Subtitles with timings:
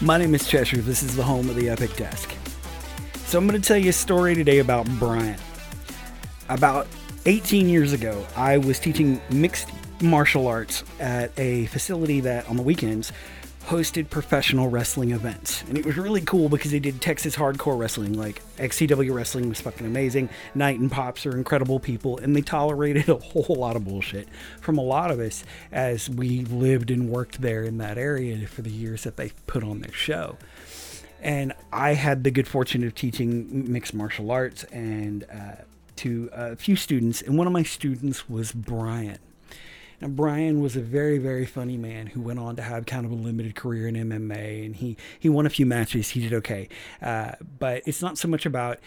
[0.00, 0.76] My name is Cheshire.
[0.76, 2.32] This is the home of the Epic Desk.
[3.26, 5.36] So, I'm going to tell you a story today about Brian.
[6.48, 6.86] About
[7.26, 9.70] 18 years ago, I was teaching mixed
[10.00, 13.10] martial arts at a facility that on the weekends
[13.68, 15.62] hosted professional wrestling events.
[15.68, 18.14] And it was really cool because they did Texas hardcore wrestling.
[18.14, 20.30] Like XCW wrestling was fucking amazing.
[20.54, 24.26] Knight and Pops are incredible people, and they tolerated a whole lot of bullshit
[24.62, 28.62] from a lot of us as we lived and worked there in that area for
[28.62, 30.38] the years that they put on their show.
[31.20, 35.62] And I had the good fortune of teaching mixed martial arts and uh,
[35.96, 39.18] to a few students, and one of my students was Brian.
[40.00, 43.16] Brian was a very, very funny man who went on to have kind of a
[43.16, 46.10] limited career in MMA, and he he won a few matches.
[46.10, 46.68] He did okay,
[47.02, 48.78] uh, but it's not so much about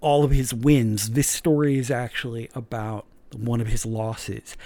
[0.00, 1.10] all of his wins.
[1.10, 4.56] This story is actually about one of his losses.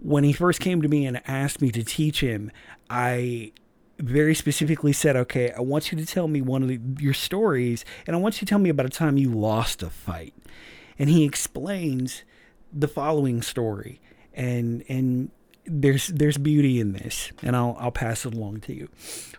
[0.00, 2.52] When he first came to me and asked me to teach him,
[2.88, 3.52] I
[3.98, 7.84] very specifically said, "Okay, I want you to tell me one of the, your stories,
[8.06, 10.34] and I want you to tell me about a time you lost a fight."
[11.00, 12.22] And he explains
[12.72, 14.00] the following story
[14.36, 15.30] and and
[15.66, 18.88] there's there's beauty in this, and I'll I'll pass it along to you.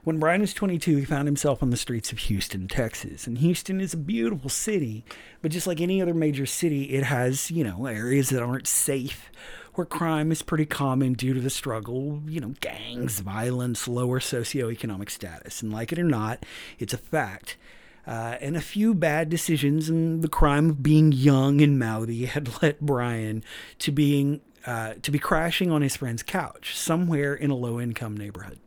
[0.04, 3.80] When Brian was 22, he found himself on the streets of Houston, Texas, and Houston
[3.80, 5.06] is a beautiful city,
[5.42, 9.32] but just like any other major city, it has you know areas that aren't safe,
[9.76, 15.10] where crime is pretty common due to the struggle, you know, gangs, violence, lower socioeconomic
[15.10, 16.46] status, and like it or not,
[16.80, 17.58] it's a fact.
[18.06, 22.50] Uh, and a few bad decisions and the crime of being young and mouthy had
[22.62, 23.44] led Brian
[23.80, 28.18] to being uh, to be crashing on his friend's couch somewhere in a low income
[28.18, 28.60] neighborhood.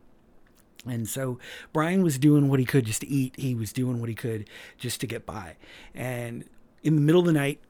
[0.85, 1.37] And so
[1.73, 3.35] Brian was doing what he could just to eat.
[3.37, 5.57] He was doing what he could just to get by.
[5.93, 6.43] And
[6.81, 7.61] in the middle of the night,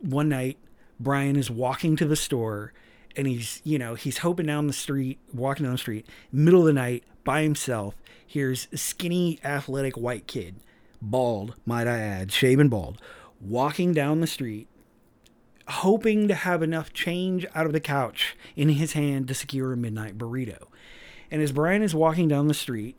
[0.00, 0.58] one night,
[0.98, 2.72] Brian is walking to the store
[3.14, 6.66] and he's, you know, he's hoping down the street, walking down the street, middle of
[6.66, 7.94] the night by himself.
[8.26, 10.56] Here's a skinny, athletic white kid,
[11.00, 13.00] bald, might I add, shaven bald,
[13.40, 14.66] walking down the street
[15.68, 19.76] hoping to have enough change out of the couch in his hand to secure a
[19.76, 20.66] midnight burrito.
[21.30, 22.98] And as Brian is walking down the street,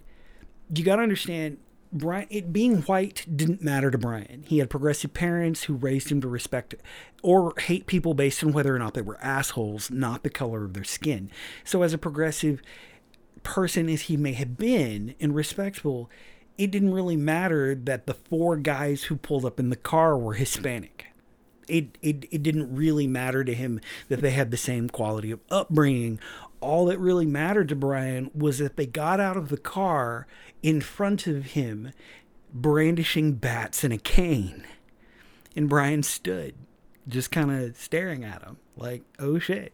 [0.74, 1.58] you got to understand
[1.92, 4.44] Brian it being white didn't matter to Brian.
[4.48, 6.74] He had progressive parents who raised him to respect
[7.22, 10.74] or hate people based on whether or not they were assholes, not the color of
[10.74, 11.30] their skin.
[11.64, 12.62] So as a progressive
[13.44, 16.10] person as he may have been and respectful,
[16.58, 20.34] it didn't really matter that the four guys who pulled up in the car were
[20.34, 21.13] Hispanic
[21.68, 23.80] it, it, it didn't really matter to him
[24.10, 26.20] that they had the same quality of upbringing.
[26.60, 30.28] All that really mattered to Brian was that they got out of the car
[30.62, 31.92] in front of him,
[32.54, 34.66] brandishing bats and a cane.
[35.56, 36.56] And Brian stood,
[37.08, 39.74] just kind of staring at him, like, oh shit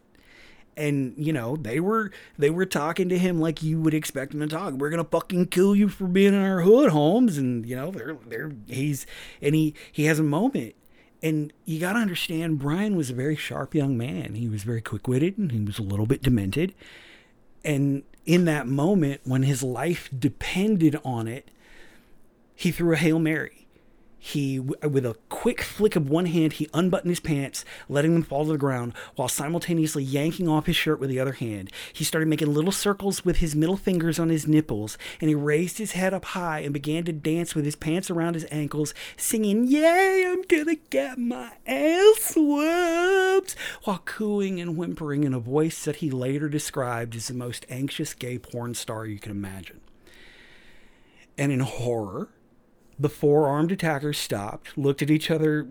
[0.80, 4.40] and you know they were they were talking to him like you would expect them
[4.40, 4.74] to talk.
[4.74, 7.38] We're gonna fucking kill you for being in our hood, Holmes.
[7.38, 9.06] And you know they're they're he's
[9.42, 10.74] and he he has a moment
[11.22, 14.34] and you got to understand, Brian was a very sharp young man.
[14.34, 16.74] He was very quick witted and he was a little bit demented.
[17.64, 21.48] And in that moment, when his life depended on it,
[22.54, 23.66] he threw a Hail Mary
[24.22, 28.44] he with a quick flick of one hand he unbuttoned his pants letting them fall
[28.44, 31.72] to the ground while simultaneously yanking off his shirt with the other hand.
[31.92, 35.78] He started making little circles with his middle fingers on his nipples and he raised
[35.78, 39.66] his head up high and began to dance with his pants around his ankles singing
[39.66, 45.96] yay i'm gonna get my ass whooped while cooing and whimpering in a voice that
[45.96, 49.80] he later described as the most anxious gay porn star you can imagine.
[51.38, 52.28] And in horror
[53.00, 55.66] the four armed attackers stopped, looked at each other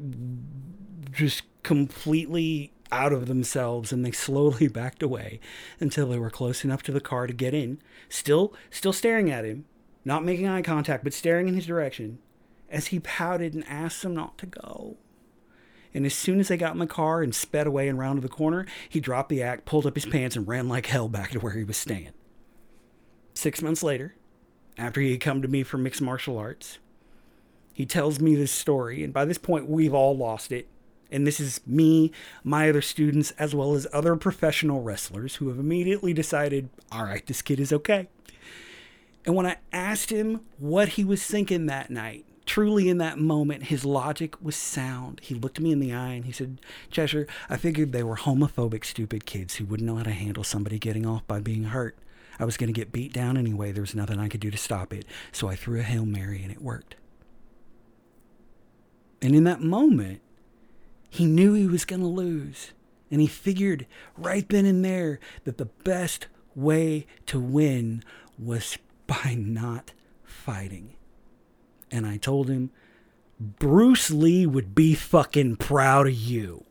[1.12, 5.40] just completely out of themselves and they slowly backed away
[5.80, 7.80] until they were close enough to the car to get in,
[8.10, 9.66] still still staring at him,
[10.04, 12.18] not making eye contact but staring in his direction
[12.68, 14.98] as he pouted and asked them not to go.
[15.94, 18.30] And as soon as they got in the car and sped away and rounded the
[18.30, 21.40] corner, he dropped the act, pulled up his pants, and ran like hell back to
[21.40, 22.12] where he was staying.
[23.34, 24.16] Six months later,
[24.78, 26.78] after he had come to me for mixed martial arts,
[27.80, 30.68] he tells me this story, and by this point, we've all lost it.
[31.10, 32.12] And this is me,
[32.44, 37.26] my other students, as well as other professional wrestlers who have immediately decided, all right,
[37.26, 38.10] this kid is okay.
[39.26, 43.68] And when I asked him what he was thinking that night, truly in that moment,
[43.68, 45.22] his logic was sound.
[45.24, 46.60] He looked me in the eye and he said,
[46.92, 50.80] Cheshire, I figured they were homophobic, stupid kids who wouldn't know how to handle somebody
[50.80, 51.98] getting off by being hurt.
[52.40, 53.72] I was going to get beat down anyway.
[53.72, 55.06] There was nothing I could do to stop it.
[55.32, 56.96] So I threw a Hail Mary and it worked.
[59.30, 60.22] And in that moment,
[61.08, 62.72] he knew he was going to lose.
[63.12, 63.86] And he figured
[64.18, 68.04] right then and there that the best way to win
[68.40, 69.92] was by not
[70.24, 70.96] fighting.
[71.92, 72.72] And I told him,
[73.40, 76.66] Bruce Lee would be fucking proud of you.